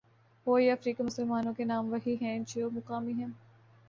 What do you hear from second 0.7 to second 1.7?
افریقہ مسلمانوں کے